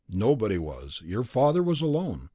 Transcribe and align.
"Nobody 0.15 0.57
was. 0.57 0.99
Your 1.05 1.23
father 1.23 1.61
was 1.61 1.79
alone. 1.79 2.29